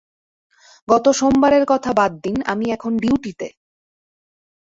গত 0.87 1.05
সোমবারের 1.11 1.63
কথা 1.65 1.91
বাদ 1.93 2.11
দিন, 2.23 2.35
আমি 2.43 2.65
এখন 2.71 2.91
ডিউটিতে। 2.97 3.47